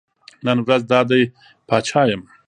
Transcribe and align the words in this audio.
نن 0.45 0.57
ورځ 0.65 0.81
دا 0.91 0.99
دی 1.09 1.23
پاچا 1.67 2.01
یم. 2.09 2.21